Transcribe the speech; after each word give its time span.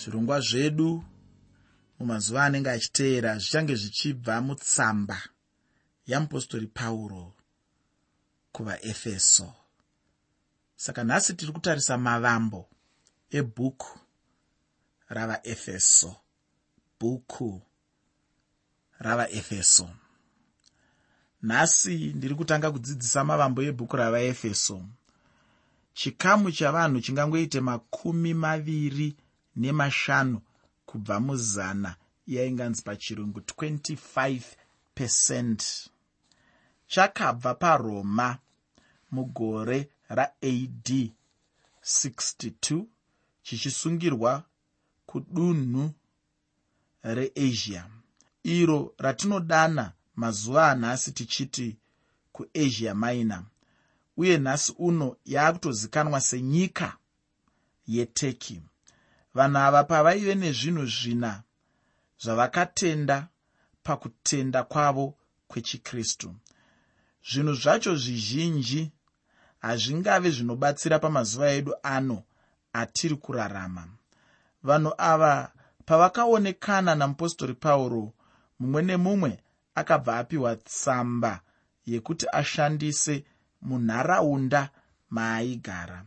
zvirongwa 0.00 0.40
zvedu 0.40 1.04
mumazuva 1.98 2.44
anenge 2.44 2.70
achiteera 2.70 3.38
zvichange 3.38 3.74
zvichibva 3.82 4.34
mutsamba 4.46 5.18
yamupostori 6.10 6.66
pauro 6.66 7.34
kuvaefeso. 8.52 9.52
Saka 10.76 11.04
nhasi 11.04 11.34
tiri 11.34 11.52
kutarisa 11.52 11.98
mavambo 11.98 12.68
ebhuku 13.38 13.98
ravaefeso 15.08 16.16
bhuku 17.00 17.62
ravaefeso. 18.98 19.90
Nhasi 21.42 22.12
ndiri 22.16 22.34
kutanga 22.34 22.72
kudzidzisa 22.72 23.24
mavambo 23.24 23.62
ebhuku 23.62 23.96
ravaefeso. 23.96 24.76
Chikamu 25.94 26.52
chavanhu 26.52 27.00
chingangoite 27.00 27.60
makumi 27.60 28.34
maviri 28.34 29.16
nemashanu 29.56 30.40
kubva 30.86 31.20
muzana 31.20 31.96
yainganzi 32.26 32.82
pachirungu 32.82 33.40
25 33.40 34.42
pecent 34.94 35.90
chakabva 36.86 37.54
paroma 37.54 38.38
mugore 39.10 39.90
raad 40.08 41.10
62 41.82 42.84
chichisungirwa 43.42 44.44
kudunhu 45.06 45.90
reasia. 47.02 47.90
Iro 48.42 48.94
ratinodana 48.98 49.92
mazuva 50.16 50.70
anhasi 50.70 51.12
tichiti 51.12 51.76
kuasia 52.32 52.94
minor 52.94 53.42
uye 54.16 54.38
nhasi 54.38 54.74
uno 54.78 55.16
yaakutozikanwa 55.24 56.20
senyika 56.20 56.96
yeturkey 57.86 58.60
vanhu 59.34 59.58
ava 59.58 59.84
pavaive 59.84 60.34
nezvinhu 60.34 60.86
zvina 60.86 61.42
zvavakatenda 62.22 63.28
pakutenda 63.82 64.64
kwavo 64.64 65.14
kwechikristu. 65.48 66.34
Zvinhu 67.30 67.54
zvacho 67.54 67.96
zvizhinji 67.96 68.92
hazvingave 69.58 70.30
zvinobatsira 70.30 70.98
pamazuva 70.98 71.50
edu 71.50 71.74
ano 71.82 72.22
atiri 72.72 73.16
kurarama. 73.16 73.88
Vanhu 74.62 74.92
ava 74.98 75.52
pavakaonekana 75.86 76.94
namupostori 76.94 77.54
pauro 77.54 78.12
mumwe 78.58 78.82
nemumwe 78.82 79.42
akabva 79.74 80.18
apiwa 80.18 80.56
tsamba 80.56 81.40
yekuti 81.86 82.26
ashandise 82.32 83.24
munharaunda 83.62 84.70
maaigara. 85.10 86.04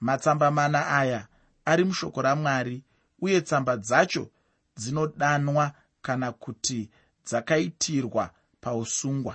Matsamba 0.00 0.50
mana 0.50 0.86
aya 0.86 1.27
ari 1.70 1.84
mushoko 1.84 2.22
ramwari 2.22 2.76
uye 3.24 3.40
tsamba 3.40 3.76
dzacho 3.76 4.24
dzinodanwa 4.78 5.72
kana 6.02 6.32
kuti 6.32 6.90
dzakaitirwa 7.26 8.24
pausungwa. 8.60 9.34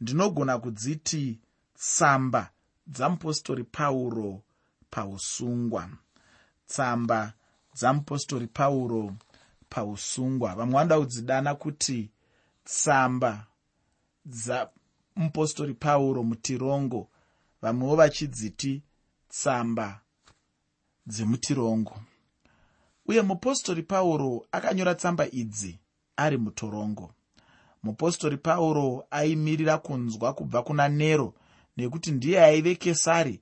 Ndinogona 0.00 0.54
kudziti 0.58 1.40
tsamba 1.74 2.50
dzamupostori 2.86 3.64
pauro 3.64 4.42
pausungwa. 4.90 5.88
Tsamba 6.66 7.32
dzamupostori 7.74 8.46
pauro 8.46 9.14
pausungwa. 9.68 10.54
Vamwe 10.54 10.74
vanoda 10.74 10.98
kudzidana 10.98 11.54
kuti 11.54 12.10
tsamba 12.64 13.46
dzamupostori 14.26 15.74
pauro 15.74 16.22
mutirongo 16.22 17.08
vamwewo 17.62 17.96
vachidziti 17.96 18.82
tsamba 19.28 20.00
dzemutirongo 21.06 22.00
uye 23.06 23.22
mupostori 23.22 23.82
pauro 23.82 24.46
akanyora 24.52 24.94
tsamba 24.94 25.26
idzi 25.30 25.78
ari 26.16 26.36
mutorongo 26.38 27.12
mupostori 27.82 28.36
pauro 28.36 29.04
aimirira 29.10 29.78
kunzwa 29.78 30.32
kubva 30.34 30.62
kuna 30.62 30.88
nero 30.88 31.34
nekuti 31.76 32.10
ndiye 32.12 32.44
aive 32.44 32.74
kesari 32.74 33.40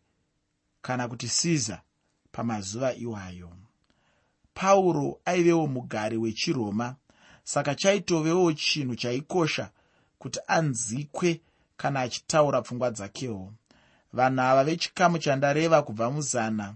kana 0.83 1.09
kuti 1.09 1.29
siza 1.29 1.81
pamazuva 2.33 2.95
iwayo. 2.95 3.51
Pauro 4.55 5.21
aivewo 5.25 5.67
mugari 5.67 6.17
wechiroma 6.17 6.97
saka 7.45 7.75
chaitovewo 7.75 8.53
chinhu 8.53 8.95
chaikosha 8.97 9.71
kuti 10.19 10.41
anzikwe 10.47 11.41
kana 11.77 12.01
achitaura 12.01 12.63
pfungwa 12.63 12.91
dzakewo. 12.91 13.53
Vanhu 14.13 14.41
ava 14.43 14.65
vechikamu 14.65 15.19
chandareva 15.19 15.83
kubva 15.83 16.11
muzana 16.11 16.75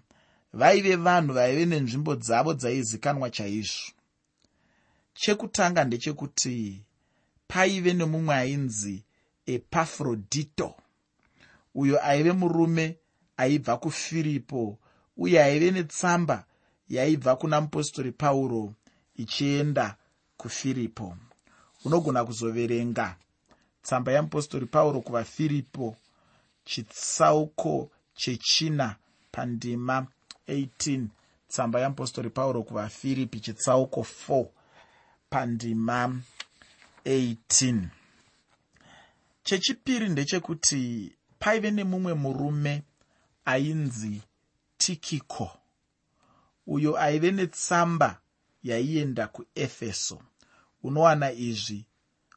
vaive 0.53 0.97
vanhu 0.97 1.35
vaive 1.35 1.67
nenzvimbo 1.67 2.17
dzavo 2.17 2.55
dzaizikanwa 2.55 3.31
chaizvo. 3.31 3.93
Chekutanga 5.15 5.85
ndechekuti 5.85 6.83
paive 7.49 7.93
nemumwe 7.95 8.35
ainzi 8.35 9.05
epafrodito 9.47 10.75
uyo 11.75 11.97
aive 12.05 12.33
murume 12.33 12.97
aibva 13.37 13.77
kufiripo 13.77 14.79
uye 15.17 15.43
aive 15.43 15.71
netsamba 15.71 16.45
yaibva 16.89 17.37
kuna 17.37 17.61
mupostori 17.61 18.13
pauro 18.13 18.75
ichienda 19.17 19.97
kufiripo. 20.37 21.17
Unogona 21.85 22.25
kuzoverenga 22.25 23.17
tsamba 23.83 24.13
yamupostori 24.13 24.67
pauro 24.67 25.01
kuvafiripo 25.01 25.97
chitsauko 26.65 27.91
chechina 28.15 28.97
pandima 29.33 30.07
18 30.49 31.07
tsamba 31.49 31.81
yamupostori 31.81 32.31
pauro 32.31 32.63
kuvafiripi 32.63 33.41
chitsauko 33.41 34.07
4 34.29 34.47
pandima 35.31 36.21
18 37.05 37.89
chechipiri 39.43 40.09
ndechekuti 40.09 41.13
paive 41.39 41.71
nemumwe 41.71 42.15
murume 42.15 42.83
ainzi 43.45 44.23
tikiko 44.79 45.51
uyo 46.67 46.99
aive 47.01 47.31
netsamba 47.31 48.21
yaienda 48.63 49.29
kuefeso. 49.29 50.23
Unowana 50.83 51.33
izvi 51.33 51.87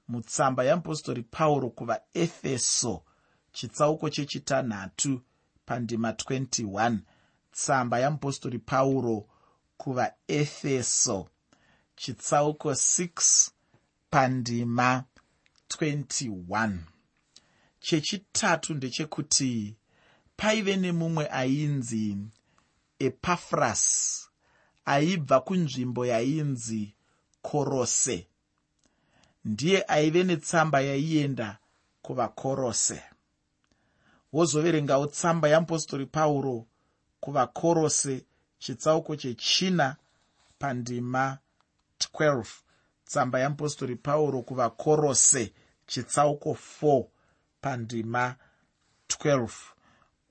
mutsamba 0.07 0.63
yamupostori 0.63 1.23
pauro 1.23 1.69
kuvaefeso 1.69 3.03
chitsauko 3.51 4.09
chechitanhatu 4.09 5.21
pandima 5.65 6.11
21 6.11 6.97
tsamba 7.51 7.99
yamupostori 7.99 8.59
pauro 8.59 9.27
kuvaefeso. 9.77 11.29
Chitsauko 11.95 12.71
6 12.71 13.49
pandima 14.09 15.03
21 15.69 16.77
chechitatu 17.79 18.73
ndechekuti 18.73 19.75
paive 20.37 20.77
nemumwe 20.77 21.27
ainzi 21.29 22.17
epafras 22.99 23.83
aibva 24.85 25.39
kunzvimbo 25.41 26.05
yainzi 26.05 26.95
korose. 27.41 28.27
Ndiye 29.45 29.85
aive 29.87 30.23
netsamba 30.23 30.81
yaienda 30.81 31.57
kuvakorose. 32.01 33.03
Wozoverengawo 34.33 35.07
tsamba 35.07 35.49
yamupostori 35.49 36.05
pauro 36.05 36.67
kuvakorose 37.21 38.25
chitsauko 38.59 39.15
chechina 39.15 39.95
pandima 40.59 41.37
12 42.19 42.45
tsamba 43.05 43.39
yamupostori 43.39 43.95
pauro 43.95 44.41
kuvakorose 44.41 45.53
chitsauko 45.87 46.57
4 46.81 47.05
pandima 47.61 48.35
12 49.07 49.49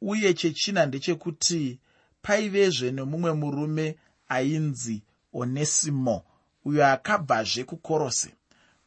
uye 0.00 0.34
chechina 0.34 0.86
ndechekuti 0.86 1.78
paivezve 2.22 2.90
nemumwe 2.92 3.32
murume 3.32 3.96
ainzi 4.28 5.02
onesimo 5.32 6.22
uyo 6.64 6.86
akabvazve 6.86 7.64
kukorose. 7.64 8.34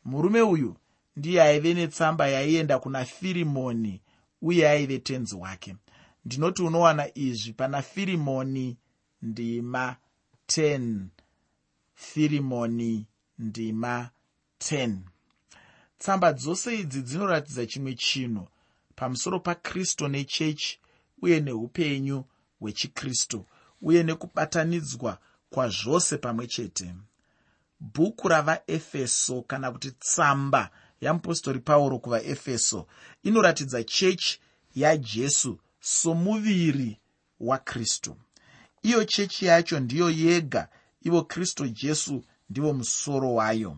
Murume 0.05 0.41
uyu 0.41 0.75
ndiye 1.15 1.41
aive 1.41 1.73
netsamba 1.73 2.27
yaienda 2.27 2.79
kuna 2.79 3.05
firimoni 3.05 4.01
uye 4.41 4.69
aive 4.69 4.99
tenzi 4.99 5.35
wake 5.35 5.75
ndinoti 6.25 6.61
unowana 6.61 7.17
izvi 7.17 7.53
pana 7.53 7.81
firimoni 7.81 8.77
ndima 9.21 9.95
10 10.47 11.05
firimoni 11.93 13.07
ndima 13.39 14.09
10 14.59 14.97
tsamba 15.97 16.33
dzose 16.33 16.79
idzi 16.79 17.01
dzinoratidza 17.01 17.65
chimwe 17.65 17.93
chinhu 17.95 18.47
pamusoro 18.95 19.39
pakristu 19.39 20.07
nechechi 20.07 20.79
uye 21.21 21.39
neupenyu 21.39 22.23
hwechikristu 22.59 23.45
uye 23.81 24.03
nekubatanidzwa 24.03 25.17
kwazvose 25.49 26.17
pamwe 26.17 26.47
chete. 26.47 26.95
Bhuku 27.79 28.27
ravaefeso 28.27 29.41
kana 29.41 29.71
kuti 29.71 29.91
tsamba 29.91 30.69
yamupostori 31.01 31.59
pauro 31.59 31.99
kuvaefeso 31.99 32.87
inoratidza 33.23 33.83
chechi 33.83 34.39
yajesu 34.75 35.59
somuviri 35.85 36.99
wakristu. 37.39 38.15
Iyo 38.81 39.05
chechi 39.05 39.45
yacho 39.45 39.79
ndiyo 39.79 40.09
yega 40.09 40.69
ivo 41.01 41.23
kristu 41.23 41.67
jesu 41.67 42.23
ndivo 42.49 42.73
musoro 42.73 43.33
wayo. 43.33 43.77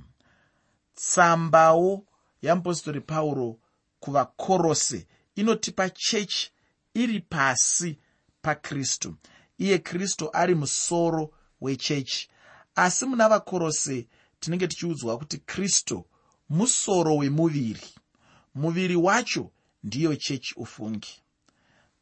Tsambawo 0.96 2.06
yeapostori 2.42 3.02
pauro 3.02 3.60
kuvakorose 4.00 5.08
inotipa 5.36 5.90
chechi 5.90 6.52
iri 6.94 7.20
pasi 7.20 8.00
pakristu. 8.42 9.16
Iye 9.58 9.78
kristu 9.78 10.30
ari 10.34 10.56
musoro 10.56 11.32
wechechi. 11.62 12.30
Asi 12.76 13.06
muna 13.06 13.30
vakorose 13.30 14.08
tinenge 14.40 14.68
tichiudzwa 14.68 15.18
kuti 15.18 15.38
kristu 15.38 16.06
musoro 16.50 17.16
wemuviri. 17.18 17.88
Muviri 18.56 18.96
wacho 18.96 19.52
ndiyo 19.84 20.16
chechi 20.16 20.54
ufungi 20.58 21.22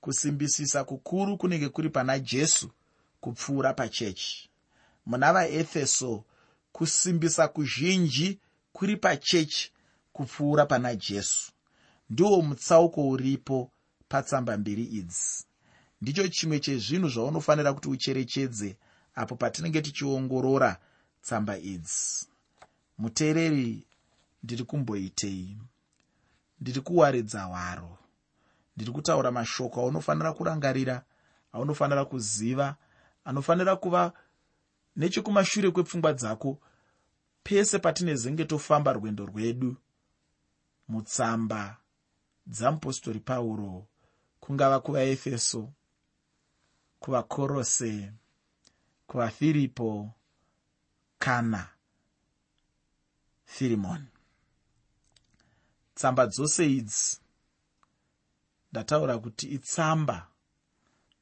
kusimbisisa 0.03 0.83
kukuru 0.83 1.38
kunenge 1.38 1.69
kuri 1.69 1.89
pana 1.89 2.19
jesu 2.19 2.69
kupfuura 3.21 3.73
pachechi. 3.73 4.50
Muna 5.05 5.33
vaefeso 5.33 6.23
kusimbisa 6.71 7.47
kuzhinji 7.47 8.39
kuri 8.73 8.97
pachechi 8.97 9.71
kupfuura 10.13 10.65
pana 10.65 10.95
jesu. 10.95 11.51
Ndiwo 12.09 12.41
mutsauko 12.41 13.09
uripo 13.09 13.71
patsamba 14.07 14.57
mbiri 14.57 14.83
idzi. 14.83 15.45
Ndicho 16.01 16.27
chimwe 16.27 16.59
chezvinhu 16.59 17.09
zvaunofanira 17.09 17.73
kuti 17.73 17.89
ucherechedze 17.89 18.77
apo 19.15 19.35
patinenge 19.35 19.81
tichiongorora 19.81 20.79
tsamba 21.21 21.57
idzi. 21.57 22.27
Muteereri 22.97 23.88
ndiri 24.44 24.63
kumboitei? 24.63 25.57
Ndiri 26.61 26.81
kuwaridza 26.81 27.44
hwaro 27.44 27.97
ndiri 28.75 28.92
kutaura 28.92 29.31
mashoko 29.31 29.81
aunofanira 29.81 30.34
kurangarira 30.34 31.04
aunofanira 31.54 32.06
kuziva 32.06 32.75
anofanira 33.25 33.75
kuva 33.75 34.14
nechekumashure 34.96 35.72
kwepfungwa 35.72 36.14
dzako 36.14 36.60
pese 37.44 37.80
patinezenge 37.80 38.46
tofamba 38.46 38.94
rwendo 38.94 39.25
rwedu. 39.25 39.75
Mutsamba 40.88 41.78
dzamupostori 42.48 43.20
pauro 43.20 43.88
kungava 44.40 44.80
kuvaefeso 44.80 45.74
kuvakorose 47.00 48.14
kuvafiripo 49.08 50.12
kana 51.20 51.70
firimoni. 53.46 54.08
Tsamba 55.96 56.28
dzose 56.28 56.72
idzi 56.72 57.23
ndataura 58.74 59.18
kuti 59.18 59.48
itsamba 59.48 60.28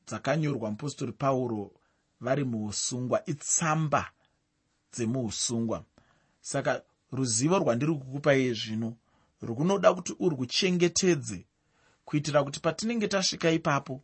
dzakanyorwa 0.08 0.72
mupostori 0.72 1.12
pauro 1.12 1.72
vari 2.22 2.44
muusungwa 2.44 3.26
itsamba 3.26 4.12
dzemuusungwa 4.94 5.84
saka 6.42 6.82
ruzivo 7.12 7.60
rwandiri 7.60 7.94
kukupai 7.96 8.54
zvino 8.54 8.96
runoda 9.42 9.94
kuti 9.94 10.16
urwuchengetedze 10.20 11.46
kuitira 12.06 12.44
kuti 12.44 12.60
patinenge 12.60 13.08
tasvika 13.08 13.52
ipapo 13.52 14.04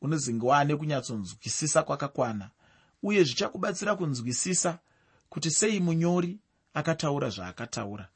unozinge 0.00 0.46
waane 0.46 0.76
kunyatsonzwisisa 0.76 1.82
kwakakwana 1.82 2.50
uye 3.02 3.24
zvichakubatsira 3.24 3.96
kunzwisisa 3.96 4.78
kuti 5.28 5.50
sei 5.50 5.80
munyori 5.80 6.38
akataura 6.74 7.28
zvaakataura. 7.30 8.08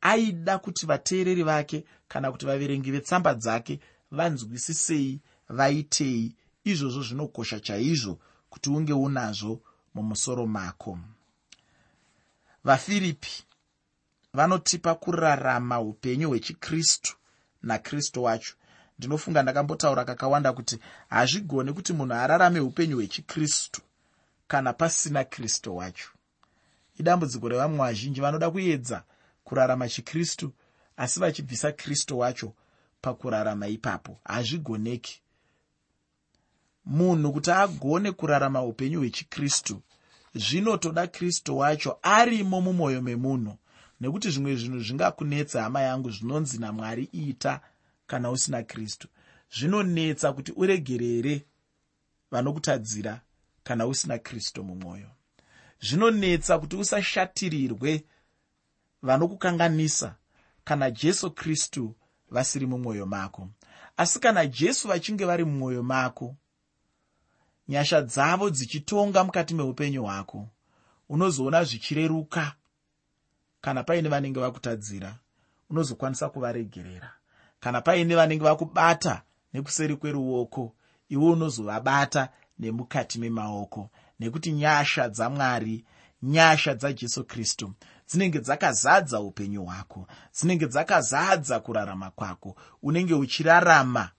Aida 0.00 0.58
kuti 0.58 0.86
vateereri 0.86 1.42
vake 1.42 1.84
kana 2.08 2.32
kuti 2.32 2.46
vaverengi 2.46 2.90
vetsamba 2.90 3.34
dzake 3.34 3.80
vanzwisisei 4.16 5.20
vaitei. 5.48 6.36
Izvozvo 6.64 7.02
zvinokosha 7.02 7.60
chaizvo 7.60 8.18
kuti 8.50 8.70
unge 8.70 8.92
unazvo 8.92 9.60
mumusoro 9.94 10.46
mako. 10.46 10.98
Vafiripi 12.64 13.44
vanotipa 14.32 14.94
kurarama 14.94 15.80
upenyu 15.80 16.28
hwechikristu 16.28 17.16
nakristu 17.62 18.22
wacho. 18.22 18.54
Ndinofunga 18.98 19.42
ndakambotaura 19.42 20.04
kakawanda 20.04 20.52
kuti 20.52 20.78
hazvigoni 21.08 21.72
kuti 21.72 21.92
munhu 21.92 22.14
ararame 22.14 22.60
upenyu 22.60 22.96
hwechikristu 22.96 23.80
kana 24.48 24.72
pasina 24.72 25.24
kristu 25.24 25.76
wacho. 25.76 26.08
Idambudziko 26.98 27.48
revamwe 27.48 27.78
vazhinji 27.78 28.20
vanoda 28.20 28.50
kuedza 28.50 29.02
kurarama 29.44 29.88
chikristu 29.88 30.52
asi 30.96 31.20
vachibvisa 31.20 31.72
kristu 31.72 32.18
wacho 32.18 32.52
pakurarama 33.04 33.68
ipapo. 33.68 34.20
Hazvigoneki. 34.24 35.20
Munhu 36.84 37.32
kuti 37.32 37.50
agone 37.50 38.12
kurarama 38.12 38.62
upenyu 38.62 38.98
hwechikristu 38.98 39.82
zvinotoda 40.34 41.06
kristu 41.06 41.58
wacho 41.58 41.98
arimo 42.02 42.60
mumwoyo 42.60 43.02
memunhu. 43.02 43.56
Nekuti 44.00 44.30
zvimwe 44.30 44.56
zvinhu 44.56 44.80
zvingakunetsa 44.80 45.62
hama 45.62 45.80
yangu 45.80 46.10
zvinonzi 46.10 46.58
namwari 46.58 47.04
ita 47.12 47.60
kana 48.06 48.30
usina 48.30 48.62
kristu. 48.62 49.08
Zvinonetsa 49.58 50.32
kuti 50.32 50.52
uregerere 50.56 51.44
vanokutadzira 52.30 53.20
kana 53.64 53.86
usina 53.86 54.18
kristu 54.18 54.64
mumwoyo. 54.64 55.10
Zvinonetsa 55.80 56.58
kuti 56.58 56.76
usashatirirwe 56.76 58.04
vanokukanganisa 59.02 60.14
kana 60.64 60.90
jesu 60.90 61.30
kristu 61.30 61.94
vasiri 62.30 62.66
mumwoyo 62.66 63.06
mako. 63.06 63.48
Asi 63.96 64.20
kana 64.20 64.46
jesu 64.46 64.88
vachinge 64.88 65.24
vari 65.24 65.44
mumwoyo 65.44 65.82
mako 65.82 66.36
nyasha 67.68 68.02
dzavo 68.02 68.50
dzichitonga 68.50 69.24
mukati 69.24 69.54
meupenyu 69.54 70.02
hwako 70.02 70.48
unozoona 71.08 71.64
zvichireruka. 71.64 72.52
Kana 73.60 73.82
paine 73.82 74.08
vanenge 74.08 74.40
vakutadzira 74.40 75.18
unozokwanisa 75.70 76.28
kuvaregerera. 76.28 77.12
Kana 77.60 77.80
paine 77.80 78.14
vanenge 78.16 78.44
vakubata 78.44 79.22
nekuseri 79.52 79.96
kweruoko 79.96 80.74
iwe 81.08 81.24
unozovabata 81.30 82.28
nemukati 82.58 83.18
memaoko. 83.18 83.90
Nekuti 84.20 84.52
nyasha 84.52 85.08
dzamwari 85.08 85.84
nyasha 86.22 86.74
dzajesu 86.74 87.24
kristu 87.24 87.74
dzinenge 88.08 88.40
dzakazadza 88.40 89.20
upenyu 89.20 89.64
hwako 89.64 90.06
dzinenge 90.34 90.66
dzakazadza 90.66 91.60
kurarama 91.60 92.10
kwako 92.10 92.56
unenge 92.82 93.14
uchirarama 93.14 94.10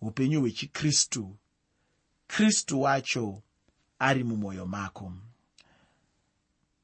upenyu 0.00 0.40
hwechikristu. 0.40 1.36
Kristu 2.26 2.82
wacho 2.82 3.42
ari 3.98 4.24
mumwoyo 4.24 4.66
mako. 4.66 5.12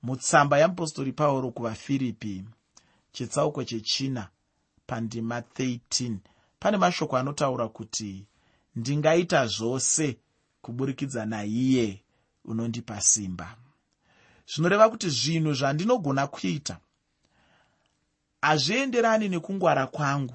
Mutsamba 0.03 0.59
yamupostori 0.59 1.13
pauro 1.13 1.51
kuvafiripi 1.51 2.45
chitsauko 3.13 3.65
chechina 3.65 4.29
pandima 4.87 5.41
13 5.41 6.17
pane 6.59 6.77
mashoko 6.77 7.17
anotaura 7.17 7.69
kuti 7.69 8.27
ndingaita 8.77 9.47
zvose 9.47 10.19
kuburikidza 10.63 11.27
naiye 11.27 12.05
unondipa 12.45 13.01
simba 13.01 13.57
zvinoreva 14.51 14.89
kuti 14.89 15.09
zvinhu 15.11 15.55
zvandinogona 15.55 16.27
kuita 16.27 16.77
hazvienderani 18.43 19.29
nekungwara 19.29 19.87
kwangu. 19.87 20.35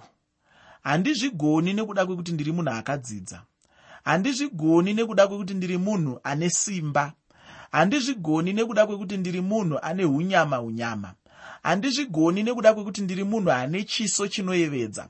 Handizvigoni 0.84 1.74
nekuda 1.74 2.05
kwekuti 2.05 2.32
ndiri 2.32 2.51
munhu 2.51 2.72
akadzidza. 2.72 3.41
Handizvigoni 4.03 4.93
nekuda 4.93 5.27
kwekuti 5.27 5.53
ndiri 5.53 5.77
munhu 5.77 6.20
ane 6.24 6.50
simba. 6.50 7.13
Handizvigoni 7.72 8.53
nekuda 8.53 8.86
kwekuti 8.88 9.17
ndiri 9.17 9.41
munhu 9.41 9.79
ane 9.82 10.05
unyama 10.05 10.62
unyama 10.62 11.13
handizvigoni 11.63 12.43
nekuda 12.43 12.74
kwekuti 12.74 13.01
ndiri 13.01 13.24
munhu 13.24 13.51
ane 13.51 13.84
chiso 13.84 14.27
chinoyevedza. 14.27 15.08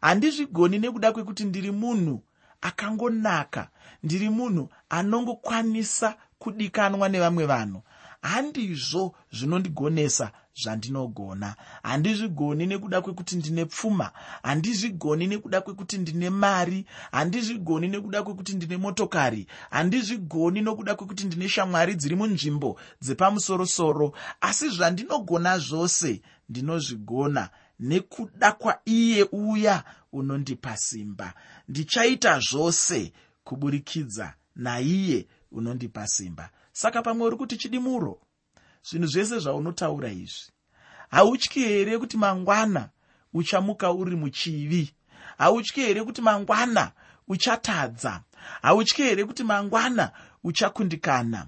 Handizvigoni 0.00 0.78
nekuda 0.78 1.12
kwekuti 1.12 1.44
ndiri 1.44 1.70
munhu 1.70 2.22
akangonaka. 2.60 3.68
Ndiri 4.02 4.30
munhu 4.30 4.68
anongokwanisa 4.88 6.16
kudikanwa 6.38 7.08
nevamwe 7.08 7.46
vanhu 7.46 7.82
handizvo 8.26 9.14
zvinondigonesa 9.32 10.30
zvandinogona 10.62 11.54
handizvigoni 11.82 12.66
nekuda 12.66 13.00
kwekuti 13.00 13.36
ndine 13.36 13.64
pfuma 13.64 14.10
handizvigoni 14.42 15.26
nekuda 15.26 15.60
kwekuti 15.60 15.98
ndine 15.98 16.30
mari 16.30 16.86
handizvigoni 17.12 17.88
nekuda 17.88 18.22
kwekuti 18.22 18.52
ndine 18.56 18.76
motokari 18.76 19.46
handizvigoni 19.70 20.60
nokuda 20.60 20.94
kwekuti 20.94 21.24
ndine 21.26 21.48
shamwari 21.48 21.94
dziri 21.94 22.16
munzvimbo 22.16 22.80
dzepamusorosoro. 23.02 24.12
Asi 24.40 24.68
zvandinogona 24.68 25.58
zvose 25.58 26.22
ndinozvigona 26.48 27.50
nekuda 27.80 28.52
kwaiye 28.52 29.22
uya 29.32 29.84
unondipa 30.12 30.76
simba. 30.76 31.34
Ndichaita 31.68 32.40
zvose 32.40 33.12
kuburikidza 33.44 34.34
naiye 34.56 35.26
unondipa 35.52 36.06
simba 36.06 36.50
saka 36.76 37.02
pamwe 37.02 37.26
uri 37.26 37.36
kuti 37.36 37.56
chidimuro 37.56 38.20
zvinhu 38.88 39.06
zvese 39.06 39.38
zvaunotaura 39.38 40.08
izvi 40.08 40.52
hautyi 41.08 41.60
here 41.64 41.98
kuti 41.98 42.16
mangwana 42.16 42.88
uchamuka 43.34 43.92
uri 43.92 44.16
muchivi? 44.16 44.94
Hautyi 45.38 45.80
here 45.82 46.04
kuti 46.04 46.22
mangwana 46.22 46.92
uchatadza? 47.28 48.22
Hautyi 48.62 49.02
here 49.02 49.24
kuti 49.24 49.44
mangwana 49.44 50.12
uchakundikana? 50.44 51.46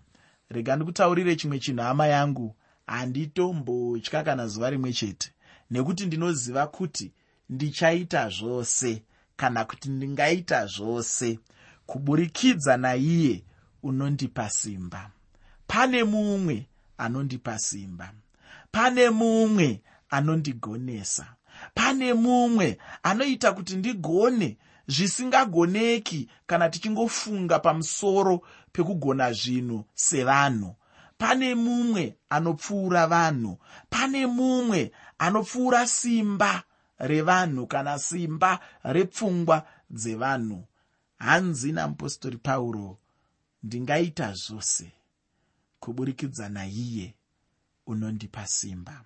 Rega 0.48 0.76
ndikutaurire 0.76 1.36
chimwe 1.36 1.58
chinhu 1.58 1.82
hama 1.82 2.06
yangu 2.06 2.56
handitombotya 2.86 4.24
kana 4.24 4.46
zuva 4.46 4.70
rimwe 4.70 4.92
chete 4.92 5.32
nekuti 5.70 6.06
ndinoziva 6.06 6.66
kuti 6.66 7.12
ndichaita 7.48 8.28
zvose 8.28 9.02
kana 9.36 9.64
kuti 9.64 9.88
ndingaita 9.88 10.66
zvose 10.66 11.38
kuburikidza 11.86 12.76
naiye 12.76 13.44
unondipa 13.82 14.50
simba 14.50 15.10
pane 15.68 16.04
mumwe 16.04 16.66
anondipa 16.98 17.58
simba. 17.58 18.12
Pane 18.72 19.10
mumwe 19.10 19.82
anondigonesa. 20.10 21.26
Pane 21.74 22.14
mumwe 22.14 22.78
anoita 23.02 23.52
kuti 23.52 23.76
ndigone 23.76 24.56
zvisingagoneki 24.86 26.28
kana 26.46 26.68
tichingofunga 26.70 27.58
pamusoro 27.58 28.40
pekugona 28.72 29.32
zvinhu 29.32 29.84
sevanhu. 29.94 30.74
Pane 31.18 31.54
mumwe 31.54 32.16
anopfuura 32.30 33.06
vanhu. 33.06 33.58
Pane 33.90 34.26
mumwe 34.26 34.92
anopfuura 35.18 35.86
simba 35.86 36.62
revanhu 36.98 37.66
kana 37.66 37.98
simba 37.98 38.60
repfungwa 38.84 39.66
dzevanhu. 39.90 40.64
Hanzi 41.18 41.72
namupostori 41.72 42.36
pauro 42.36 42.98
ndingaita 43.62 44.32
zvose 44.32 44.97
kuburikidza 45.80 46.48
naiye 46.48 47.14
unondipa 47.86 48.46
simba. 48.46 49.04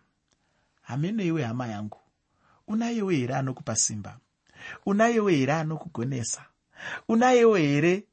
Hameneiwe 0.83 1.45
hama 1.45 1.67
yangu. 1.67 1.99
Unayewo 2.67 3.11
here 3.11 3.35
anokupa 3.35 3.77
simba? 3.77 4.19
Unayewo 4.87 5.29
here 5.29 5.53
anokugonesa? 5.53 6.45
Unayewo 7.09 7.57
here 7.57 8.07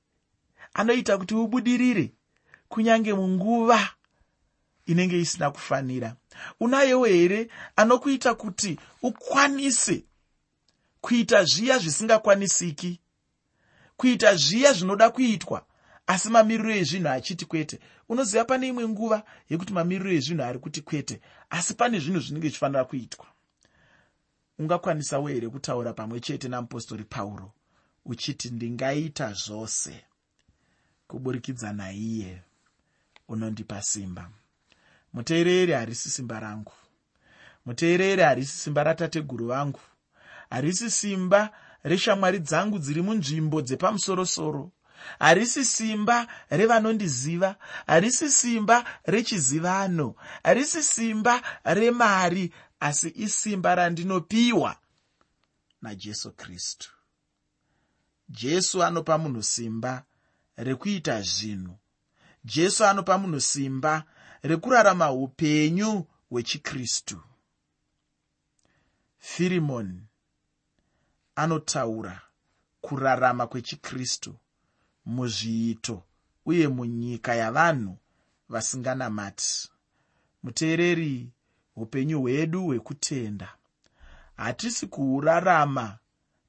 anoita 0.74 1.18
kuti 1.18 1.36
ubudirire 1.36 2.14
kunyange 2.70 3.14
munguva 3.14 3.90
inenge 4.86 5.20
isina 5.20 5.52
kufanira? 5.52 6.16
Unayewo 6.60 7.06
here 7.06 7.50
anokuita 7.76 8.36
kuti 8.36 8.80
ukwanise 9.02 10.06
kuita 11.02 11.44
zviya 11.44 11.78
zvisingakwanisiki? 11.78 13.00
Kuita 13.98 14.36
zviya 14.36 14.74
zvinoda 14.74 15.10
kuitwa 15.10 15.66
asi 16.10 16.30
mamiriro 16.30 16.72
ezvinhu 16.72 17.10
achiti 17.10 17.46
kwete. 17.46 17.80
Unoziva 18.10 18.46
pane 18.46 18.68
imwe 18.68 18.88
nguva 18.88 19.24
yekuti 19.50 19.74
mamiriro 19.74 20.12
ezvinhu 20.12 20.44
ari 20.44 20.60
kuti 20.60 20.82
kwete 20.82 21.22
asi 21.50 21.74
pane 21.74 22.00
zvinhu 22.00 22.20
zvinenge 22.20 22.48
zvichifanira 22.48 22.86
kuitwa. 22.86 23.26
Ungakwanisawo 24.60 25.28
here 25.28 25.50
kutaura 25.50 25.94
pamwe 25.94 26.20
chete 26.20 26.48
namupostori 26.48 27.04
pauro 27.04 27.52
uchiti 28.06 28.50
ndingaita 28.50 29.34
zvose 29.34 30.04
kuburikidza 31.08 31.74
naiye 31.74 32.42
unondipa 33.28 33.82
simba. 33.82 34.30
Muteereri 35.14 35.74
harisi 35.74 36.10
simba 36.10 36.40
rangu. 36.40 36.74
Muteereri 37.66 38.22
harisi 38.22 38.58
simba 38.58 38.84
ratateguru 38.84 39.48
vangu. 39.48 39.80
Harisi 40.50 40.92
simba 40.92 41.50
reshamwari 41.84 42.40
dzangu 42.40 42.80
dziri 42.80 43.02
munzvimbo 43.02 43.62
dzepamusorosoro 43.62 44.72
harisi 45.20 45.66
simba 45.66 46.28
revanondiziva. 46.50 47.56
Harisi 47.88 48.30
simba 48.30 48.86
rechizivano. 49.06 50.16
Harisi 50.44 50.84
simba 50.84 51.42
remari. 51.64 52.54
Asi 52.80 53.14
isimba 53.16 53.76
randinopiwa 53.76 54.78
najesu 55.82 56.32
kristu. 56.32 56.90
Jesu 58.30 58.84
anopa 58.84 59.18
munhu 59.18 59.44
simba 59.44 60.04
rekuita 60.58 61.22
zvinhu. 61.22 61.78
Jesu 62.46 62.86
anopa 62.86 63.18
munhu 63.18 63.42
simba 63.42 64.04
rekurarama 64.44 65.12
upenyu 65.12 66.06
hwechikristu. 66.30 67.22
Firimoni 69.18 70.02
anotaura 71.36 72.22
kurarama 72.82 73.48
kwechikristu 73.48 74.36
muzviito 75.06 76.04
uye 76.46 76.68
munyika 76.68 77.36
yavanhu 77.36 77.98
vasinganamati. 78.50 79.70
Muteereri 80.44 81.30
upenyu 81.76 82.22
hwedu 82.22 82.66
hwekutenda. 82.66 83.50
Hatisi 84.38 84.88
kuurarama 84.88 85.98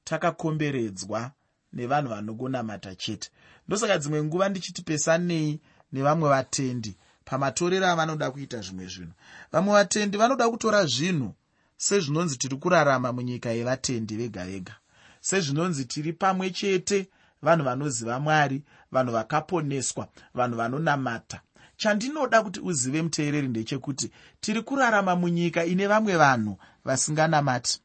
takakomberedzwa 0.03 1.31
nevanhu 1.73 2.09
vanongonamata 2.09 2.95
chete. 2.95 3.29
Ndosaka 3.67 3.97
dzimwe 3.97 4.23
nguva 4.23 4.49
ndichiti 4.49 4.81
pesanei 4.81 5.59
nevamwe 5.91 6.29
vatendi 6.29 6.97
pamatorero 7.25 7.87
avanoda 7.87 8.31
kuita 8.31 8.61
zvimwe 8.61 8.87
zvinhu. 8.87 9.13
Vamwe 9.51 9.73
vatendi 9.73 10.17
vanoda 10.17 10.49
kutora 10.49 10.85
zvinhu 10.85 11.33
sezvinonzi 11.77 12.37
tiri 12.37 12.57
kurarama 12.57 13.13
munyika 13.13 13.49
yevatendi 13.51 14.15
vega 14.15 14.45
vega 14.45 14.75
sezvinonzi 15.21 15.85
tiri 15.85 16.13
pamwe 16.13 16.49
chete 16.49 17.09
vanhu 17.41 17.63
vanoziva 17.65 18.19
mwari 18.19 18.63
vanhu 18.91 19.11
vakaponeswa 19.13 20.07
vanhu 20.33 20.57
vanonamata. 20.57 21.41
Chandinoda 21.77 22.41
kuti 22.43 22.59
uzive 22.59 23.01
muteereri 23.01 23.47
ndechekuti 23.47 24.11
tiri 24.39 24.61
kurarama 24.61 25.15
munyika 25.15 25.65
ine 25.65 25.87
vamwe 25.87 26.15
vanhu 26.15 26.57
vasinganamati. 26.85 27.81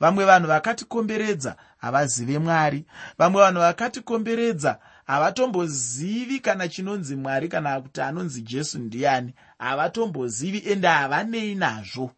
Vamwe 0.00 0.24
vanhu 0.24 0.48
vakatikomberedza 0.48 1.56
havazive 1.78 2.38
mwari 2.38 2.84
vamwe 3.18 3.42
vanhu 3.42 3.60
vakatikomberedza 3.60 4.78
havatombozivi 5.06 6.40
kana 6.40 6.68
chinonzi 6.68 7.16
mwari 7.16 7.48
kana 7.48 7.80
kuti 7.80 8.00
anonzi 8.00 8.42
jesu 8.42 8.78
ndiani. 8.78 9.34
Havatombozivi 9.58 10.62
ende 10.70 10.88
havanei 10.88 11.54
nazvo. 11.54 12.10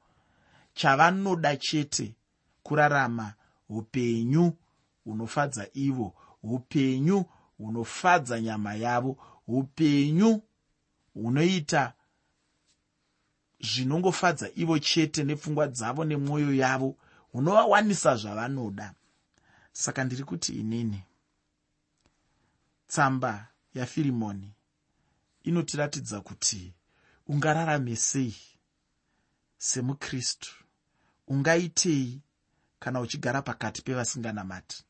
Chavanoda 0.74 1.56
chete 1.56 2.14
kurarama 2.62 3.32
upenyu 3.68 4.52
hunofadza 5.04 5.66
ivo 5.74 6.14
upenyu 6.42 7.24
hunofadza 7.58 8.40
nyama 8.40 8.74
yavo 8.74 9.16
upenyu 9.46 10.42
hunoita 11.14 11.92
zvinongofadza 13.60 14.50
ivo 14.54 14.78
chete 14.78 15.24
nepfungwa 15.24 15.66
dzavo 15.68 16.04
nemwoyo 16.04 16.54
yavo 16.54 16.96
hunovawanisa 17.32 18.16
zvavanoda. 18.16 18.94
Saka 19.72 20.04
ndiri 20.04 20.24
kuti 20.24 20.52
inini 20.52 21.02
tsamba 22.86 23.48
yafirimoni 23.74 24.52
inotiratidza 25.42 26.20
kuti 26.20 26.74
ungararame 27.26 27.96
sei 27.96 28.36
semukristu. 29.58 30.50
Ungaitei 31.28 32.20
kana 32.78 33.00
uchigara 33.00 33.42
pakati 33.42 33.82
pevasinganamati 33.82 34.84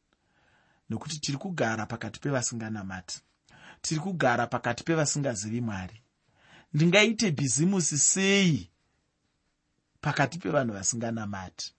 nekuti 0.91 1.21
tiri 1.21 1.39
kugara 1.39 1.87
pakati 1.87 2.21
pevasinganamati. 2.21 3.21
Tiri 3.81 4.01
kugara 4.01 4.47
pakati 4.47 4.85
pevasingazivi 4.85 5.61
mwari. 5.61 6.03
Ndingaite 6.75 7.31
bhizimusi 7.31 7.99
sei 7.99 8.71
pakati 10.01 10.39
pevanhu 10.39 10.73
vasinganamati? 10.73 11.75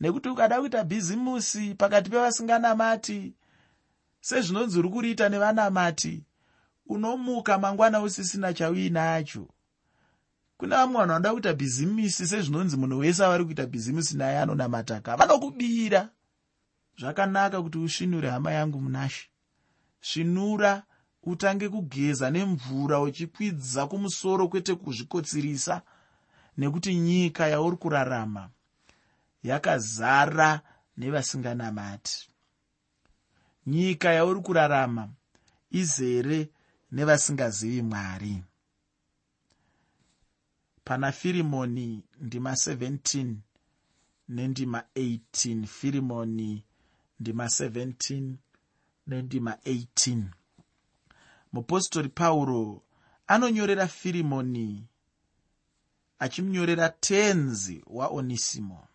Nekuti 0.00 0.28
ukada 0.28 0.60
kuita 0.60 0.84
bhizimusi 0.84 1.74
pakati 1.74 2.10
pevasinganamati 2.10 3.34
sezvinonzi 4.20 4.78
uri 4.78 4.88
kuriita 4.88 5.28
nevanamati 5.28 6.24
unomuka 6.86 7.58
mangwana 7.58 8.00
usisina 8.00 8.54
chauinacho 8.54 9.48
kune 10.56 10.76
vamwe 10.76 10.96
vanhu 10.96 11.08
vanoda 11.08 11.32
kuita 11.32 11.54
bhizimisi 11.54 12.26
sezvinonzi 12.26 12.76
munhu 12.76 12.98
wese 12.98 13.24
avari 13.24 13.44
kuita 13.44 13.66
bhizimisi 13.66 14.16
naye 14.16 14.38
anonamataka 14.38 15.16
vanokubira 15.16 16.08
zvakanaka 16.98 17.62
kuti 17.62 17.78
usvinure 17.78 18.30
hama 18.30 18.52
yangu 18.52 18.80
munashe 18.80 19.28
svinura 20.00 20.82
utange 21.22 21.68
kugeza 21.68 22.30
nemvura 22.30 23.00
uchikwidza 23.00 23.86
kumusoro 23.86 24.48
kwete 24.48 24.74
kuzvikotsirisa 24.74 25.82
nekuti 26.58 26.94
nyika 26.94 27.46
yauri 27.48 27.76
kurarama 27.76 28.50
yakazara 29.42 30.60
nevasinganamati. 30.96 32.28
Nyika 33.66 34.12
yauri 34.12 34.40
kurarama 34.40 35.08
izere 35.70 36.48
nevasingazivi 36.92 37.82
mwari. 37.82 38.42
Pana 40.84 41.12
firimoni 41.12 42.04
ndima 42.20 42.52
17 42.52 43.34
nendima 44.28 44.82
18 44.96 45.66
firimoni 45.66 46.64
ndima 47.20 47.44
17 47.44 48.32
nendima 49.06 49.52
18 49.52 50.22
mupostori 51.52 52.08
pauro 52.08 52.82
anonyorera 53.26 53.86
firimoni 53.88 54.86
achimunyorera 56.18 56.88
tenzi 56.88 57.84
waonisimo 57.86 58.86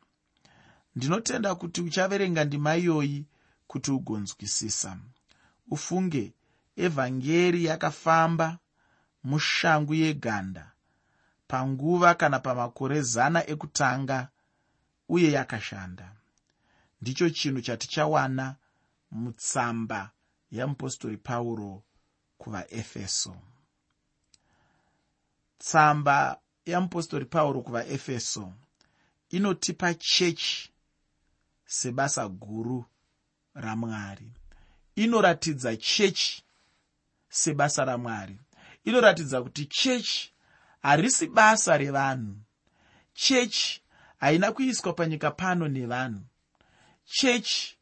ndinotenda 0.95 1.55
kuti 1.55 1.81
uchaverenga 1.81 2.45
ndima 2.45 2.75
iyoyi 2.77 3.25
kuti 3.67 3.91
ugonzwisisa. 3.91 4.97
Ufunge 5.71 6.33
evhangeri 6.75 7.65
yakafamba 7.65 8.57
mushangu 9.23 9.93
yeganda 9.93 10.71
panguva 11.47 12.15
kana 12.15 12.39
pamakore 12.39 13.01
zana 13.01 13.47
ekutanga 13.49 14.29
uye 15.09 15.31
yakashanda 15.31 16.15
ndicho 17.01 17.29
chinhu 17.29 17.61
chatichawana 17.61 18.55
mutsamba 19.11 20.11
yamupostori 20.51 21.17
pauro 21.17 21.83
kuvaefeso. 22.37 23.35
Tsamba 25.57 26.39
yamupostori 26.65 27.25
pauro 27.25 27.61
kuvaefeso 27.61 28.53
inotipa 29.29 29.93
chechi 29.93 30.71
sebasa 31.65 32.27
guru 32.27 32.85
ramwari. 33.53 34.31
Inoratidza 34.95 35.77
chechi 35.77 36.43
sebasa 37.29 37.85
ramwari. 37.85 38.39
Inoratidza 38.83 39.41
kuti 39.41 39.65
chechi 39.65 40.33
harisi 40.81 41.27
basa 41.27 41.77
revanhu. 41.77 42.35
Chechi 43.13 43.81
haina 44.17 44.51
kuiswa 44.51 44.93
panyika 44.93 45.31
pano 45.31 45.67
nevanhu 45.67 46.21
chechi 47.09 47.77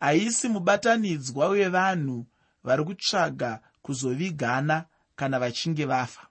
haisi 0.00 0.48
mubatanidzwa 0.48 1.48
wevanhu 1.48 2.26
vari 2.64 2.84
kutsvaga 2.84 3.60
kuzovigana 3.82 4.84
kana 5.16 5.38
vachinge 5.38 5.84
vafa. 5.84 6.26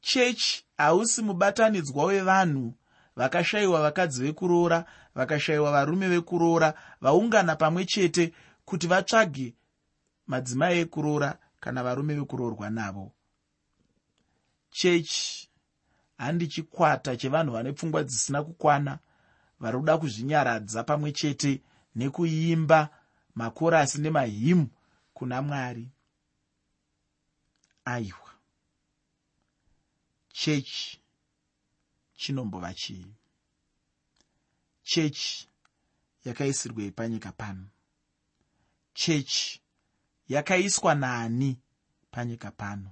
Chechi 0.00 0.64
hausi 0.76 1.22
mubatanidzwa 1.22 2.04
wevanhu 2.04 2.74
vakashayiwa 3.16 3.80
vakadzi 3.82 4.22
vekuroora 4.22 4.84
vakashayiwa 5.14 5.72
varume 5.72 6.08
vekuroora 6.08 6.74
vaungana 7.00 7.56
pamwe 7.56 7.84
chete 7.84 8.32
kuti 8.64 8.86
vatsvage 8.86 9.54
madzimai 10.26 10.78
ekuroora 10.78 11.38
kana 11.60 11.82
varume 11.82 12.14
vekuroorwa 12.14 12.70
navo. 12.70 13.12
Chechi 14.70 15.48
handi 16.18 16.46
chikwata 16.46 17.16
chevanhu 17.16 17.52
vane 17.52 17.72
pfungwa 17.72 18.04
dzisina 18.04 18.42
kukwana 18.42 18.98
vari 19.62 19.78
kuda 19.78 19.98
kuzvinyaradza 19.98 20.80
pamwe 20.84 21.12
chete 21.12 21.62
nekuimba 21.94 22.80
makorasi 23.34 23.98
nemahimu 24.00 24.66
kuna 25.14 25.42
mwari. 25.42 25.88
Aiwa. 27.84 28.30
Chechi 30.32 31.00
chinombova 32.14 32.74
chii? 32.74 33.06
Chechi 34.82 35.48
yakaisirwei 36.24 36.90
panyika 36.90 37.32
pano. 37.32 37.66
Chechi 38.94 39.60
yakaiswa 40.28 40.94
naani 40.94 41.58
panyika 42.10 42.50
pano? 42.50 42.90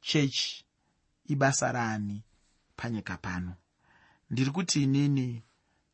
Chechi 0.00 0.64
ibasa 1.26 1.72
raani 1.72 2.22
panyika 2.76 3.16
pano? 3.16 3.54
Ndiri 4.30 4.50
kuti 4.50 4.82
inini 4.82 5.42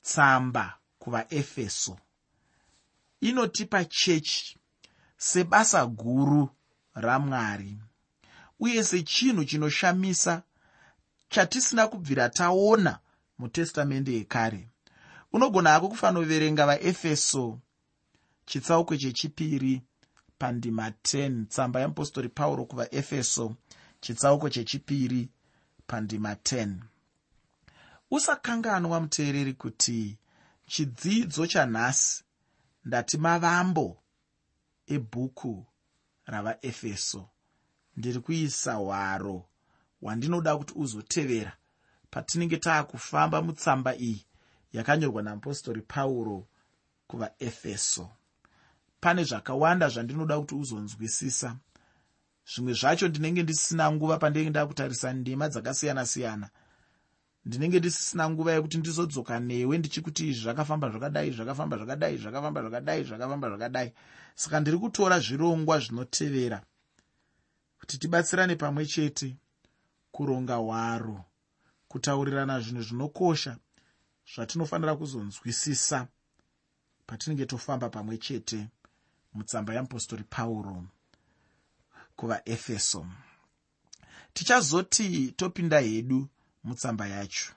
tsamba 0.03 0.79
kuvaefeso. 0.99 1.99
Inotipa 3.21 3.85
chechi 3.85 4.59
sebasa 5.17 5.87
guru 5.87 6.49
ramwari 6.95 7.79
uye 8.61 8.85
sechinhu 8.85 9.45
chinoshamisa 9.45 10.43
chatisina 11.29 11.89
kubvira 11.89 12.29
taona 12.29 12.99
mutestamende 13.39 14.13
yekare. 14.15 14.69
Unogona 15.33 15.71
hako 15.71 15.89
kufanoverenga 15.89 16.67
vaefeso 16.67 17.59
chitsauko 18.47 18.97
chechipiri 18.97 19.83
pandima 20.39 20.89
10 20.89 21.47
tsamba 21.47 21.81
yeapostori 21.81 22.29
pauro 22.29 22.65
kuvaefeso 22.65 23.57
chitsauko 24.01 24.49
chechipiri 24.51 25.29
pandima 25.87 26.33
10 26.35 26.75
usakanganwa 28.11 29.01
muteereri 29.01 29.55
kuti 29.55 30.19
chidzidzo 30.67 31.47
chanhasi 31.47 32.25
ndati 32.85 33.19
mavambo 33.19 33.99
ebhuku 34.87 35.67
ravaefeso. 36.27 37.29
Ndiri 37.97 38.21
kuisa 38.21 38.75
hwaro 38.75 39.47
hwandinoda 40.01 40.57
kuti 40.57 40.75
uzotevera 40.77 41.53
patinenge 42.11 42.57
taakufamba 42.57 43.43
mutsamba 43.43 43.97
iyi 43.97 44.27
yakanyorwa 44.73 45.23
namupostori 45.23 45.83
pauro 45.83 46.47
kuvaefeso. 47.07 48.11
Pane 49.01 49.25
zvakawanda 49.25 49.89
zvandinoda 49.89 50.41
kuti 50.41 50.55
uzonzwisisa. 50.55 51.57
Zvimwe 52.55 52.73
zvacho 52.73 53.09
ndinenge 53.09 53.43
ndisina 53.43 53.93
nguva 53.93 54.19
pandinenge 54.19 54.51
ndaa 54.51 54.67
kutarisa 54.67 55.13
ndima 55.13 55.49
dzakasiyana-siyana 55.49 56.51
ndinenge 57.51 57.79
ndisisina 57.79 58.31
nguva 58.31 58.53
yekuti 58.53 58.79
ndizodzoka 58.79 59.41
newe 59.41 59.79
ndichikuti 59.79 60.29
izvi 60.29 60.43
zvakafamba 60.43 60.91
zvakadai 60.91 61.31
zvakafamba 61.31 61.77
zvakadai 61.77 62.17
zvakafamba 62.17 62.61
zvakadai 62.63 63.05
zvakafamba 63.05 63.49
zvakadai. 63.49 63.93
Saka 64.35 64.61
ndiri 64.61 64.79
kutora 64.79 65.21
zvirongwa 65.21 65.79
zvinotevera 65.79 66.63
kuti 67.81 67.99
tibatsirane 67.99 68.55
pamwe 68.57 68.87
chete 68.87 69.37
kuronga 70.13 70.55
hwaro 70.55 71.25
kutaurirana 71.89 72.61
zvinhu 72.61 72.83
zvinokosha 72.83 73.57
zvatinofanira 74.35 74.97
kuzonzwisisa 74.97 76.07
patinenge 77.07 77.47
tofamba 77.47 77.89
pamwe 77.89 78.19
chete 78.19 78.69
mutsamba 79.35 79.75
yamupostori 79.75 80.25
pauro 80.25 80.85
kuvaefeso. 82.17 83.07
Tichazoti 84.35 85.33
topinda 85.37 85.81
hedu 85.81 86.29
mutsamba 86.65 87.07
yacho. 87.07 87.53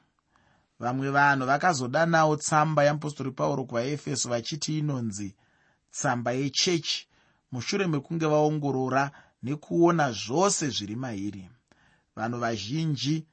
Vamwe 0.80 1.10
vanhu 1.10 1.46
vakazodanawo 1.46 2.36
tsamba 2.36 2.84
yamupostori 2.84 3.32
pauro 3.32 3.66
kuvaefeso 3.66 4.30
vachiti 4.30 4.80
inonzi 4.80 5.36
tsamba 5.92 6.32
yechechi 6.32 7.08
mushure 7.52 7.88
mekunge 7.88 8.26
vaongorora 8.26 9.12
nekuona 9.44 10.12
zvose 10.12 10.70
zviri 10.70 10.96
mairi. 10.96 11.50
Vanhu 12.16 12.40
vazhinji 12.40 13.28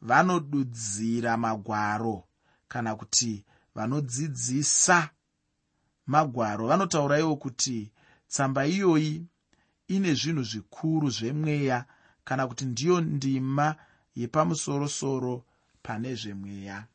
vanodudzira 0.00 1.36
magwaro 1.36 2.24
kana 2.68 2.96
kuti 2.96 3.44
vanodzidzisa 3.74 5.10
magwaro. 6.06 6.66
Vanotauraiwo 6.66 7.36
kuti 7.36 7.92
tsamba 8.28 8.66
iyoyi 8.66 9.26
ine 9.88 10.14
zvinhu 10.14 10.42
zvikuru 10.42 11.10
zvemweya 11.10 11.84
kana 12.24 12.46
kuti 12.46 12.64
ndiyo 12.64 13.00
ndima 13.00 13.76
yepamusorosoro 14.16 15.44
pane 15.82 16.14
zvemweya. 16.14 16.86